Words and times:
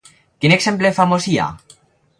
Quin 0.45 0.55
exemple 0.55 0.93
famós 1.01 1.29
hi 1.35 1.39
ha? 1.45 1.51